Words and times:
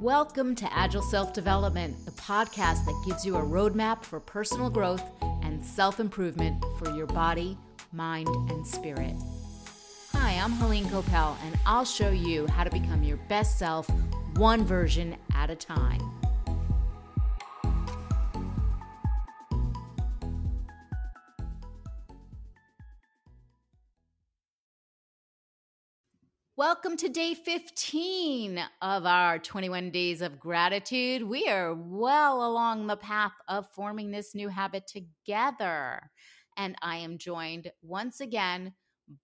Welcome 0.00 0.54
to 0.54 0.72
Agile 0.72 1.02
Self 1.02 1.34
Development, 1.34 1.94
the 2.06 2.10
podcast 2.12 2.86
that 2.86 3.02
gives 3.06 3.26
you 3.26 3.36
a 3.36 3.42
roadmap 3.42 4.02
for 4.02 4.18
personal 4.18 4.70
growth 4.70 5.04
and 5.42 5.62
self 5.62 6.00
improvement 6.00 6.64
for 6.78 6.90
your 6.96 7.06
body, 7.06 7.58
mind, 7.92 8.26
and 8.50 8.66
spirit. 8.66 9.14
Hi, 10.14 10.40
I'm 10.42 10.52
Helene 10.52 10.86
Copel, 10.86 11.36
and 11.44 11.58
I'll 11.66 11.84
show 11.84 12.08
you 12.08 12.46
how 12.46 12.64
to 12.64 12.70
become 12.70 13.02
your 13.02 13.18
best 13.28 13.58
self 13.58 13.90
one 14.36 14.64
version 14.64 15.18
at 15.34 15.50
a 15.50 15.54
time. 15.54 16.00
Welcome 26.60 26.98
to 26.98 27.08
day 27.08 27.32
15 27.32 28.62
of 28.82 29.06
our 29.06 29.38
21 29.38 29.90
days 29.92 30.20
of 30.20 30.38
gratitude. 30.38 31.22
We 31.22 31.48
are 31.48 31.74
well 31.74 32.46
along 32.46 32.86
the 32.86 32.98
path 32.98 33.32
of 33.48 33.70
forming 33.70 34.10
this 34.10 34.34
new 34.34 34.50
habit 34.50 34.86
together. 34.86 36.10
And 36.58 36.76
I 36.82 36.96
am 36.96 37.16
joined 37.16 37.72
once 37.80 38.20
again 38.20 38.74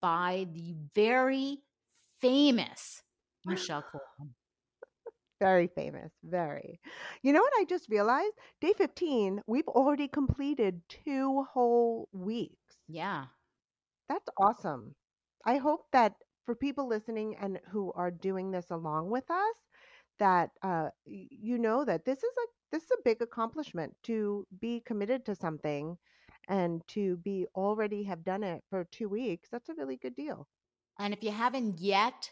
by 0.00 0.46
the 0.54 0.76
very 0.94 1.58
famous 2.22 3.02
Michelle 3.44 3.82
Coleman. 3.82 4.34
Very 5.38 5.66
famous, 5.66 6.12
very. 6.24 6.80
You 7.22 7.34
know 7.34 7.42
what 7.42 7.52
I 7.58 7.66
just 7.68 7.90
realized? 7.90 8.32
Day 8.62 8.72
15, 8.78 9.42
we've 9.46 9.68
already 9.68 10.08
completed 10.08 10.80
two 10.88 11.44
whole 11.52 12.08
weeks. 12.14 12.78
Yeah. 12.88 13.26
That's 14.08 14.30
awesome. 14.40 14.94
I 15.44 15.58
hope 15.58 15.82
that 15.92 16.14
for 16.46 16.54
people 16.54 16.88
listening 16.88 17.36
and 17.40 17.58
who 17.70 17.92
are 17.94 18.10
doing 18.10 18.50
this 18.50 18.70
along 18.70 19.10
with 19.10 19.28
us 19.30 19.56
that 20.18 20.50
uh, 20.62 20.88
you 21.04 21.58
know 21.58 21.84
that 21.84 22.04
this 22.04 22.18
is 22.18 22.24
a 22.24 22.46
this 22.72 22.84
is 22.84 22.90
a 22.92 23.02
big 23.04 23.20
accomplishment 23.20 23.94
to 24.04 24.46
be 24.60 24.82
committed 24.86 25.24
to 25.26 25.34
something 25.34 25.98
and 26.48 26.82
to 26.88 27.16
be 27.18 27.46
already 27.54 28.04
have 28.04 28.24
done 28.24 28.42
it 28.42 28.62
for 28.70 28.86
two 28.90 29.08
weeks 29.08 29.48
that's 29.50 29.68
a 29.68 29.74
really 29.74 29.96
good 29.96 30.14
deal. 30.14 30.46
And 30.98 31.12
if 31.12 31.22
you 31.22 31.30
haven't 31.30 31.80
yet 31.80 32.30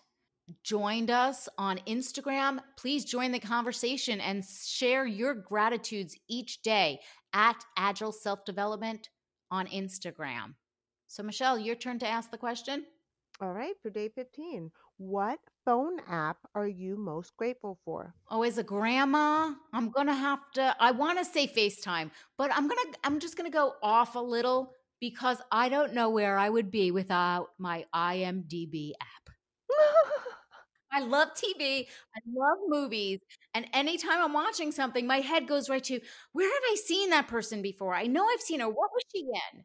joined 0.62 1.10
us 1.10 1.48
on 1.56 1.78
instagram 1.86 2.58
please 2.78 3.06
join 3.06 3.32
the 3.32 3.38
conversation 3.38 4.20
and 4.20 4.44
share 4.44 5.06
your 5.06 5.34
gratitudes 5.34 6.14
each 6.28 6.60
day 6.60 7.00
at 7.32 7.56
agile 7.78 8.12
self 8.12 8.44
development 8.44 9.08
on 9.50 9.66
instagram. 9.66 10.54
So 11.06 11.22
michelle 11.22 11.58
your 11.58 11.76
turn 11.76 11.98
to 11.98 12.08
ask 12.08 12.30
the 12.30 12.38
question 12.38 12.84
all 13.40 13.52
right, 13.52 13.74
for 13.82 13.90
day 13.90 14.08
15, 14.08 14.70
what 14.96 15.38
phone 15.64 15.98
app 16.08 16.38
are 16.54 16.68
you 16.68 16.96
most 16.96 17.36
grateful 17.36 17.78
for? 17.84 18.14
Oh, 18.30 18.42
as 18.42 18.58
a 18.58 18.62
grandma, 18.62 19.52
I'm 19.72 19.90
going 19.90 20.06
to 20.06 20.14
have 20.14 20.38
to 20.54 20.74
I 20.78 20.92
want 20.92 21.18
to 21.18 21.24
say 21.24 21.46
FaceTime, 21.46 22.10
but 22.38 22.50
I'm 22.54 22.68
going 22.68 22.92
to 22.92 22.98
I'm 23.02 23.18
just 23.18 23.36
going 23.36 23.50
to 23.50 23.56
go 23.56 23.74
off 23.82 24.14
a 24.14 24.20
little 24.20 24.72
because 25.00 25.38
I 25.50 25.68
don't 25.68 25.94
know 25.94 26.10
where 26.10 26.38
I 26.38 26.48
would 26.48 26.70
be 26.70 26.90
without 26.92 27.48
my 27.58 27.84
IMDb 27.92 28.92
app. 29.00 29.34
I 30.92 31.00
love 31.00 31.34
TV. 31.34 31.88
I 32.16 32.20
love 32.32 32.58
movies. 32.68 33.20
And 33.54 33.66
anytime 33.72 34.20
I'm 34.22 34.32
watching 34.32 34.70
something, 34.70 35.06
my 35.06 35.18
head 35.18 35.48
goes 35.48 35.68
right 35.68 35.82
to 35.84 36.00
where 36.32 36.48
have 36.48 36.62
I 36.72 36.76
seen 36.84 37.10
that 37.10 37.26
person 37.28 37.62
before? 37.62 37.94
I 37.94 38.06
know 38.06 38.24
I've 38.26 38.40
seen 38.40 38.60
her. 38.60 38.68
What 38.68 38.90
was 38.92 39.02
she 39.12 39.20
in? 39.22 39.64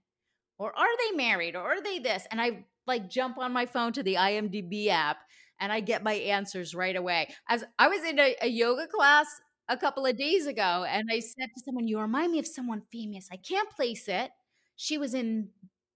Or 0.60 0.78
are 0.78 0.88
they 1.10 1.18
married? 1.18 1.56
Or 1.56 1.62
are 1.62 1.82
they 1.82 2.00
this? 2.00 2.28
And 2.32 2.42
I 2.42 2.66
like 2.90 3.10
jump 3.10 3.38
on 3.38 3.54
my 3.54 3.66
phone 3.66 3.94
to 3.94 4.04
the 4.04 4.16
IMDb 4.16 4.90
app 4.90 5.18
and 5.60 5.72
I 5.72 5.80
get 5.80 6.04
my 6.04 6.14
answers 6.14 6.74
right 6.76 6.96
away. 6.96 7.30
As 7.48 7.64
I 7.78 7.88
was 7.88 8.04
in 8.04 8.20
a, 8.20 8.36
a 8.42 8.48
yoga 8.48 8.88
class 8.88 9.28
a 9.68 9.78
couple 9.78 10.06
of 10.06 10.18
days 10.18 10.48
ago 10.48 10.86
and 10.90 11.08
I 11.12 11.20
said 11.20 11.48
to 11.56 11.62
someone, 11.66 11.88
You 11.88 12.00
remind 12.00 12.32
me 12.32 12.40
of 12.40 12.48
someone 12.48 12.82
famous. 12.92 13.28
I 13.32 13.38
can't 13.38 13.70
place 13.70 14.08
it. 14.08 14.32
She 14.76 14.98
was 14.98 15.14
in 15.14 15.50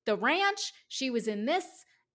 the 0.06 0.16
ranch, 0.18 0.74
she 0.88 1.10
was 1.10 1.28
in 1.28 1.46
this. 1.46 1.66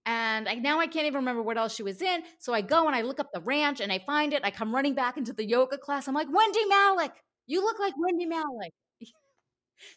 And 0.06 0.49
I, 0.49 0.55
now 0.55 0.81
I 0.81 0.87
can't 0.87 1.06
even 1.06 1.17
remember 1.19 1.43
what 1.43 1.59
else 1.59 1.75
she 1.75 1.83
was 1.83 2.00
in. 2.00 2.22
So 2.38 2.55
I 2.55 2.62
go 2.62 2.87
and 2.87 2.97
I 2.97 3.03
look 3.03 3.21
up 3.21 3.28
the 3.34 3.43
ranch 3.43 3.81
and 3.81 3.93
I 3.93 3.99
find 3.99 4.33
it. 4.33 4.41
I 4.43 4.50
come 4.50 4.75
running 4.75 4.94
back 4.94 5.19
into 5.19 5.34
the 5.34 5.44
yoga 5.47 5.77
class. 5.77 6.09
I'm 6.09 6.15
like, 6.15 6.28
Wendy 6.33 6.65
Malick, 6.72 7.11
you 7.47 7.61
look 7.62 7.78
like 7.78 7.93
Wendy 7.99 8.25
Malick. 8.27 8.71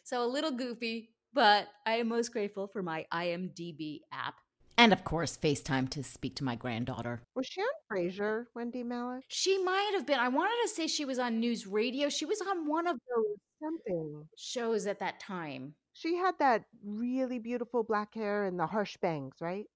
so 0.04 0.24
a 0.24 0.26
little 0.26 0.50
goofy, 0.52 1.10
but 1.32 1.68
I 1.86 1.94
am 1.96 2.08
most 2.08 2.32
grateful 2.32 2.66
for 2.66 2.82
my 2.82 3.06
IMDb 3.12 4.00
app. 4.12 4.34
And 4.78 4.92
of 4.92 5.04
course, 5.04 5.36
FaceTime 5.36 5.90
to 5.90 6.02
speak 6.02 6.34
to 6.36 6.44
my 6.44 6.56
granddaughter. 6.56 7.22
Was 7.34 7.46
she 7.46 7.60
on 7.60 7.68
Frasier, 7.90 8.46
Wendy 8.54 8.82
Malick? 8.82 9.20
She 9.28 9.58
might 9.62 9.92
have 9.94 10.06
been. 10.06 10.18
I 10.18 10.28
wanted 10.28 10.56
to 10.62 10.68
say 10.68 10.86
she 10.86 11.04
was 11.04 11.18
on 11.18 11.40
news 11.40 11.66
radio. 11.66 12.08
She 12.08 12.24
was 12.24 12.40
on 12.40 12.68
one 12.68 12.86
of 12.86 12.96
those 13.14 13.36
something 13.62 14.24
shows 14.36 14.86
at 14.86 15.00
that 15.00 15.20
time. 15.20 15.74
She 15.92 16.16
had 16.16 16.34
that 16.38 16.64
really 16.84 17.38
beautiful 17.38 17.82
black 17.82 18.14
hair 18.14 18.46
and 18.46 18.58
the 18.58 18.66
harsh 18.66 18.96
bangs, 19.00 19.34
right? 19.40 19.66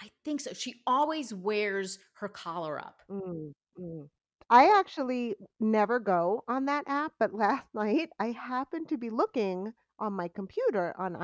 I 0.00 0.10
think 0.24 0.40
so. 0.40 0.52
She 0.52 0.82
always 0.86 1.34
wears 1.34 1.98
her 2.14 2.28
collar 2.28 2.78
up. 2.78 3.00
Mm, 3.10 3.52
mm. 3.78 4.08
I 4.48 4.78
actually 4.78 5.34
never 5.58 5.98
go 5.98 6.44
on 6.46 6.66
that 6.66 6.84
app, 6.86 7.12
but 7.18 7.34
last 7.34 7.66
night 7.74 8.10
I 8.20 8.30
happened 8.32 8.88
to 8.90 8.96
be 8.96 9.10
looking 9.10 9.72
on 9.98 10.12
my 10.12 10.28
computer 10.28 10.94
on 10.98 11.14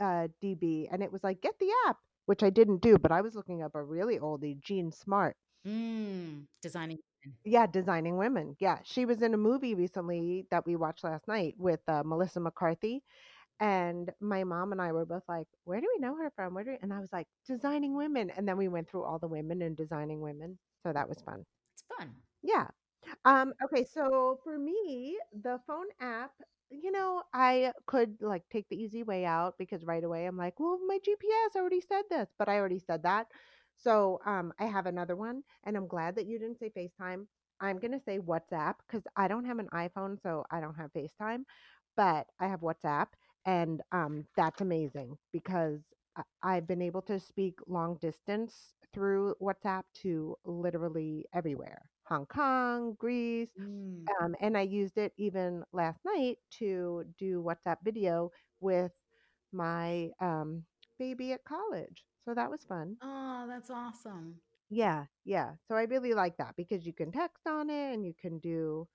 IMDb, 0.00 0.88
and 0.92 1.02
it 1.02 1.12
was 1.12 1.22
like, 1.24 1.40
get 1.40 1.58
the 1.58 1.70
app 1.88 1.98
which 2.26 2.42
I 2.42 2.50
didn't 2.50 2.82
do, 2.82 2.98
but 2.98 3.12
I 3.12 3.20
was 3.20 3.34
looking 3.34 3.62
up 3.62 3.74
a 3.74 3.82
really 3.82 4.18
oldie, 4.18 4.60
Jean 4.60 4.92
Smart. 4.92 5.36
Mm, 5.66 6.46
designing 6.60 6.98
women. 7.24 7.36
Yeah, 7.44 7.66
designing 7.66 8.16
women. 8.16 8.56
Yeah, 8.58 8.78
she 8.84 9.04
was 9.04 9.22
in 9.22 9.34
a 9.34 9.38
movie 9.38 9.74
recently 9.74 10.46
that 10.50 10.66
we 10.66 10.76
watched 10.76 11.04
last 11.04 11.28
night 11.28 11.54
with 11.58 11.80
uh, 11.88 12.02
Melissa 12.04 12.40
McCarthy, 12.40 13.02
and 13.60 14.10
my 14.20 14.42
mom 14.44 14.72
and 14.72 14.82
I 14.82 14.92
were 14.92 15.06
both 15.06 15.22
like, 15.28 15.46
"Where 15.64 15.80
do 15.80 15.86
we 15.94 16.00
know 16.00 16.16
her 16.16 16.32
from?" 16.34 16.54
Where 16.54 16.64
do 16.64 16.70
we? 16.72 16.78
And 16.82 16.92
I 16.92 16.98
was 16.98 17.12
like, 17.12 17.28
"Designing 17.46 17.94
women," 17.96 18.30
and 18.30 18.46
then 18.46 18.56
we 18.56 18.68
went 18.68 18.88
through 18.88 19.04
all 19.04 19.18
the 19.18 19.28
women 19.28 19.62
and 19.62 19.76
designing 19.76 20.20
women, 20.20 20.58
so 20.82 20.92
that 20.92 21.08
was 21.08 21.22
fun. 21.22 21.44
It's 21.74 21.84
fun. 21.96 22.10
Yeah. 22.42 22.68
Um, 23.24 23.52
okay, 23.64 23.84
so 23.84 24.38
for 24.44 24.58
me, 24.58 25.18
the 25.42 25.60
phone 25.66 25.86
app 26.00 26.32
you 26.74 26.90
know, 26.90 27.22
I 27.34 27.72
could 27.86 28.16
like 28.22 28.44
take 28.50 28.66
the 28.70 28.82
easy 28.82 29.02
way 29.02 29.26
out 29.26 29.58
because 29.58 29.84
right 29.84 30.02
away 30.02 30.24
I'm 30.24 30.38
like, 30.38 30.58
well, 30.58 30.78
my 30.86 30.98
GPS 31.04 31.54
already 31.54 31.82
said 31.82 32.04
this, 32.08 32.30
but 32.38 32.48
I 32.48 32.56
already 32.56 32.78
said 32.78 33.02
that. 33.02 33.26
So 33.76 34.20
um, 34.24 34.54
I 34.58 34.64
have 34.64 34.86
another 34.86 35.14
one, 35.14 35.42
and 35.64 35.76
I'm 35.76 35.86
glad 35.86 36.16
that 36.16 36.24
you 36.26 36.38
didn't 36.38 36.58
say 36.58 36.70
FaceTime. 36.74 37.26
I'm 37.60 37.78
going 37.78 37.92
to 37.92 38.00
say 38.00 38.20
WhatsApp 38.20 38.76
because 38.86 39.02
I 39.16 39.28
don't 39.28 39.44
have 39.44 39.58
an 39.58 39.68
iPhone, 39.74 40.16
so 40.22 40.46
I 40.50 40.60
don't 40.62 40.74
have 40.76 40.90
FaceTime, 40.94 41.42
but 41.94 42.26
I 42.40 42.46
have 42.48 42.60
WhatsApp, 42.60 43.08
and 43.44 43.82
um, 43.92 44.24
that's 44.34 44.62
amazing 44.62 45.18
because 45.30 45.80
I've 46.42 46.66
been 46.66 46.82
able 46.82 47.02
to 47.02 47.18
speak 47.20 47.58
long 47.66 47.96
distance 48.00 48.74
through 48.92 49.34
WhatsApp 49.40 49.82
to 50.02 50.36
literally 50.44 51.26
everywhere. 51.34 51.82
Hong 52.12 52.26
Kong, 52.26 52.94
Greece, 52.98 53.48
mm. 53.58 54.04
um, 54.20 54.36
and 54.38 54.54
I 54.54 54.60
used 54.60 54.98
it 54.98 55.14
even 55.16 55.64
last 55.72 55.98
night 56.04 56.36
to 56.58 57.04
do 57.18 57.42
WhatsApp 57.42 57.78
video 57.82 58.30
with 58.60 58.92
my 59.50 60.10
um, 60.20 60.62
baby 60.98 61.32
at 61.32 61.42
college. 61.44 62.04
So 62.26 62.34
that 62.34 62.50
was 62.50 62.64
fun. 62.64 62.96
Oh, 63.02 63.46
that's 63.48 63.70
awesome. 63.70 64.34
Yeah, 64.68 65.06
yeah. 65.24 65.52
So 65.68 65.74
I 65.74 65.84
really 65.84 66.12
like 66.12 66.36
that 66.36 66.54
because 66.54 66.84
you 66.84 66.92
can 66.92 67.12
text 67.12 67.46
on 67.46 67.70
it 67.70 67.94
and 67.94 68.04
you 68.04 68.12
can 68.20 68.38
do, 68.40 68.86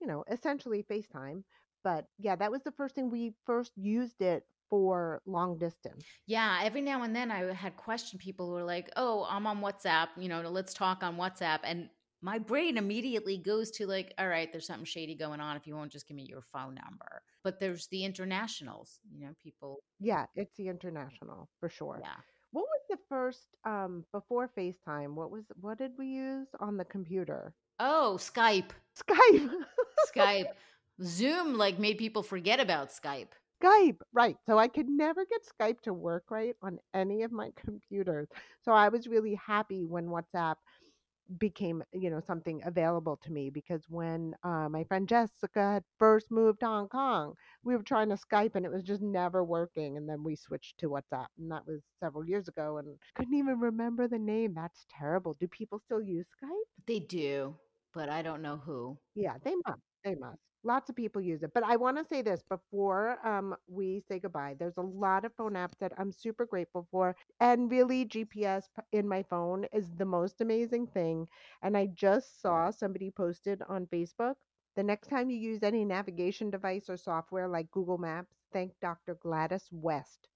you 0.00 0.06
know, 0.06 0.24
essentially 0.30 0.82
FaceTime. 0.90 1.42
But 1.84 2.06
yeah, 2.18 2.36
that 2.36 2.50
was 2.50 2.62
the 2.62 2.72
first 2.72 2.94
thing 2.94 3.10
we 3.10 3.34
first 3.44 3.72
used 3.76 4.22
it 4.22 4.44
for 4.70 5.20
long 5.26 5.58
distance. 5.58 6.04
Yeah, 6.26 6.60
every 6.62 6.80
now 6.80 7.02
and 7.02 7.14
then 7.14 7.30
I 7.30 7.52
had 7.52 7.76
questioned 7.76 8.22
people 8.22 8.46
who 8.46 8.52
were 8.52 8.64
like, 8.64 8.90
"Oh, 8.96 9.26
I'm 9.28 9.46
on 9.46 9.60
WhatsApp, 9.60 10.08
you 10.16 10.30
know, 10.30 10.40
let's 10.40 10.72
talk 10.72 11.02
on 11.02 11.16
WhatsApp." 11.16 11.58
And 11.64 11.90
my 12.22 12.38
brain 12.38 12.78
immediately 12.78 13.36
goes 13.36 13.70
to 13.72 13.86
like, 13.86 14.14
all 14.18 14.28
right, 14.28 14.50
there's 14.52 14.66
something 14.66 14.84
shady 14.84 15.14
going 15.14 15.40
on 15.40 15.56
if 15.56 15.66
you 15.66 15.74
won't 15.74 15.90
just 15.90 16.06
give 16.06 16.16
me 16.16 16.24
your 16.28 16.42
phone 16.52 16.74
number. 16.74 17.22
But 17.42 17.58
there's 17.58 17.88
the 17.88 18.04
internationals, 18.04 19.00
you 19.12 19.26
know, 19.26 19.32
people. 19.42 19.82
Yeah, 19.98 20.26
it's 20.36 20.56
the 20.56 20.68
international 20.68 21.48
for 21.58 21.68
sure. 21.68 21.98
Yeah. 22.00 22.14
What 22.52 22.66
was 22.66 22.80
the 22.88 22.98
first 23.08 23.46
um 23.64 24.04
before 24.12 24.50
FaceTime? 24.56 25.14
What 25.14 25.30
was 25.30 25.44
what 25.60 25.78
did 25.78 25.92
we 25.98 26.06
use 26.06 26.48
on 26.60 26.76
the 26.76 26.84
computer? 26.84 27.54
Oh, 27.80 28.16
Skype. 28.18 28.70
Skype. 28.96 29.50
Skype. 30.16 30.46
Zoom 31.02 31.58
like 31.58 31.78
made 31.78 31.98
people 31.98 32.22
forget 32.22 32.60
about 32.60 32.90
Skype. 32.90 33.28
Skype, 33.62 33.98
right. 34.12 34.36
So 34.46 34.58
I 34.58 34.68
could 34.68 34.88
never 34.88 35.24
get 35.24 35.40
Skype 35.46 35.80
to 35.82 35.92
work 35.92 36.24
right 36.30 36.54
on 36.62 36.78
any 36.94 37.22
of 37.22 37.32
my 37.32 37.50
computers. 37.64 38.28
So 38.64 38.72
I 38.72 38.88
was 38.88 39.06
really 39.06 39.38
happy 39.44 39.84
when 39.84 40.06
WhatsApp 40.06 40.56
became 41.38 41.82
you 41.92 42.10
know 42.10 42.20
something 42.20 42.60
available 42.64 43.18
to 43.22 43.32
me 43.32 43.50
because 43.50 43.84
when 43.88 44.34
uh, 44.44 44.68
my 44.68 44.84
friend 44.84 45.08
Jessica 45.08 45.72
had 45.74 45.84
first 45.98 46.30
moved 46.30 46.60
to 46.60 46.66
Hong 46.66 46.88
Kong, 46.88 47.34
we 47.64 47.76
were 47.76 47.82
trying 47.82 48.08
to 48.10 48.16
Skype 48.16 48.54
and 48.54 48.64
it 48.66 48.72
was 48.72 48.82
just 48.82 49.02
never 49.02 49.44
working, 49.44 49.96
and 49.96 50.08
then 50.08 50.22
we 50.24 50.36
switched 50.36 50.78
to 50.78 50.88
WhatsApp, 50.90 51.28
and 51.38 51.50
that 51.50 51.66
was 51.66 51.80
several 52.00 52.24
years 52.26 52.48
ago, 52.48 52.78
and 52.78 52.98
couldn't 53.14 53.34
even 53.34 53.60
remember 53.60 54.08
the 54.08 54.18
name. 54.18 54.54
That's 54.54 54.86
terrible. 54.90 55.34
Do 55.40 55.48
people 55.48 55.78
still 55.78 56.02
use 56.02 56.26
Skype? 56.42 56.68
They 56.86 57.00
do. 57.00 57.56
but 57.94 58.08
I 58.08 58.22
don't 58.22 58.42
know 58.42 58.56
who. 58.58 58.98
Yeah, 59.14 59.38
they 59.42 59.54
must. 59.66 59.82
They 60.04 60.14
must. 60.14 60.38
Lots 60.64 60.88
of 60.90 60.96
people 60.96 61.20
use 61.20 61.42
it. 61.42 61.52
But 61.54 61.64
I 61.64 61.76
want 61.76 61.98
to 61.98 62.04
say 62.04 62.22
this 62.22 62.42
before 62.48 63.18
um, 63.26 63.54
we 63.68 64.00
say 64.08 64.18
goodbye. 64.18 64.56
There's 64.58 64.76
a 64.76 64.82
lot 64.82 65.24
of 65.24 65.34
phone 65.34 65.54
apps 65.54 65.78
that 65.80 65.92
I'm 65.98 66.12
super 66.12 66.46
grateful 66.46 66.86
for. 66.90 67.16
And 67.40 67.70
really, 67.70 68.04
GPS 68.04 68.64
in 68.92 69.08
my 69.08 69.22
phone 69.24 69.66
is 69.72 69.88
the 69.96 70.04
most 70.04 70.40
amazing 70.40 70.86
thing. 70.88 71.28
And 71.62 71.76
I 71.76 71.86
just 71.86 72.40
saw 72.40 72.70
somebody 72.70 73.10
posted 73.10 73.62
on 73.68 73.86
Facebook 73.86 74.34
the 74.74 74.82
next 74.82 75.08
time 75.08 75.30
you 75.30 75.36
use 75.36 75.62
any 75.62 75.84
navigation 75.84 76.50
device 76.50 76.88
or 76.88 76.96
software 76.96 77.46
like 77.48 77.70
Google 77.70 77.98
Maps, 77.98 78.34
thank 78.52 78.72
Dr. 78.80 79.14
Gladys 79.16 79.68
West, 79.70 80.28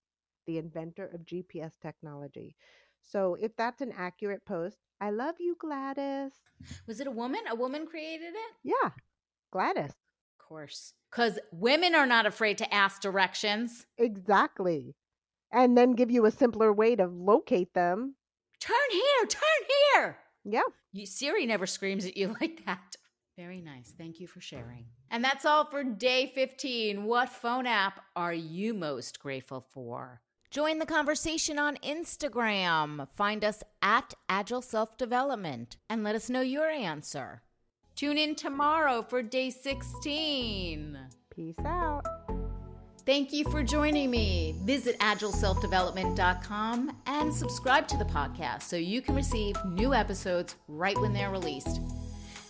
the 0.47 0.59
inventor 0.59 1.07
of 1.07 1.25
GPS 1.25 1.73
technology. 1.81 2.55
So 3.01 3.37
if 3.41 3.57
that's 3.57 3.81
an 3.81 3.93
accurate 3.97 4.45
post, 4.45 4.79
I 5.01 5.11
love 5.11 5.37
you, 5.39 5.57
Gladys. 5.59 6.33
Was 6.87 7.01
it 7.01 7.07
a 7.07 7.11
woman? 7.11 7.41
A 7.49 7.55
woman 7.55 7.87
created 7.87 8.35
it? 8.35 8.55
Yeah, 8.63 8.91
Gladys. 9.51 9.95
Of 10.47 10.51
course. 10.51 10.93
Because 11.11 11.41
women 11.51 11.97
are 11.97 12.07
not 12.07 12.25
afraid 12.25 12.57
to 12.59 12.73
ask 12.73 13.03
directions. 13.03 13.85
Exactly. 13.99 14.95
And 15.51 15.77
then 15.77 15.95
give 15.97 16.09
you 16.09 16.25
a 16.25 16.31
simpler 16.31 16.73
way 16.73 16.95
to 16.95 17.07
locate 17.07 17.75
them. 17.75 18.15
Turn 18.61 18.77
here, 18.93 19.27
turn 19.29 19.69
here. 19.95 20.19
Yeah. 20.45 20.63
You, 20.93 21.05
Siri 21.05 21.47
never 21.47 21.67
screams 21.67 22.07
at 22.07 22.17
you 22.17 22.29
like 22.41 22.65
that. 22.65 22.95
Very 23.37 23.61
nice. 23.61 23.93
Thank 23.99 24.21
you 24.21 24.29
for 24.29 24.41
sharing. 24.41 24.87
And 25.11 25.25
that's 25.25 25.45
all 25.45 25.65
for 25.65 25.83
day 25.83 26.31
15. 26.33 27.03
What 27.03 27.29
phone 27.29 27.67
app 27.67 28.05
are 28.15 28.33
you 28.33 28.73
most 28.73 29.19
grateful 29.19 29.67
for? 29.73 30.21
Join 30.53 30.79
the 30.79 30.87
conversation 30.87 31.59
on 31.59 31.77
Instagram. 31.79 33.09
Find 33.11 33.45
us 33.45 33.65
at 33.83 34.15
Agile 34.29 34.63
Self 34.63 34.97
Development 34.97 35.77
and 35.91 36.05
let 36.05 36.15
us 36.15 36.31
know 36.31 36.41
your 36.41 36.69
answer. 36.69 37.43
Tune 37.97 38.19
in 38.19 38.35
tomorrow 38.35 39.01
for 39.01 39.23
day 39.23 39.49
16. 39.49 40.99
Peace 41.35 41.59
out. 41.65 42.05
Thank 43.07 43.33
you 43.33 43.45
for 43.45 43.63
joining 43.63 44.11
me. 44.11 44.55
Visit 44.65 44.99
agileselfdevelopment.com 44.99 46.95
and 47.07 47.33
subscribe 47.33 47.89
to 47.89 47.97
the 47.97 48.05
podcast 48.05 48.65
so 48.65 48.77
you 48.77 49.01
can 49.01 49.15
receive 49.15 49.57
new 49.65 49.95
episodes 49.95 50.57
right 50.69 50.99
when 50.99 51.15
they're 51.15 51.31
released. 51.31 51.81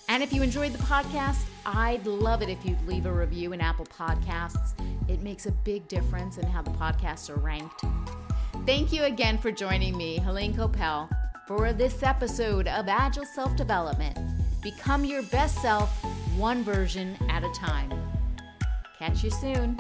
And 0.08 0.20
if 0.20 0.32
you 0.32 0.43
enjoyed 0.43 0.72
the 0.72 0.82
podcast, 0.82 1.44
I'd 1.64 2.04
love 2.06 2.42
it 2.42 2.49
if 2.49 2.66
you'd 2.66 2.84
leave 2.84 3.06
a 3.06 3.12
review 3.12 3.52
in 3.52 3.60
Apple 3.60 3.87
Podcasts. 3.87 4.75
It 5.08 5.22
makes 5.22 5.46
a 5.46 5.52
big 5.52 5.87
difference 5.87 6.38
in 6.38 6.46
how 6.46 6.62
the 6.62 6.72
podcasts 6.72 7.31
are 7.31 7.38
ranked. 7.38 7.84
Thank 8.64 8.92
you 8.92 9.04
again 9.04 9.38
for 9.38 9.52
joining 9.52 9.96
me, 9.96 10.19
Helene 10.19 10.54
Copel, 10.54 11.08
for 11.46 11.72
this 11.72 12.02
episode 12.02 12.66
of 12.66 12.88
Agile 12.88 13.26
Self 13.26 13.54
Development. 13.54 14.36
Become 14.66 15.04
your 15.04 15.22
best 15.22 15.62
self, 15.62 15.88
one 16.36 16.64
version 16.64 17.16
at 17.28 17.44
a 17.44 17.52
time. 17.52 17.88
Catch 18.98 19.22
you 19.22 19.30
soon. 19.30 19.78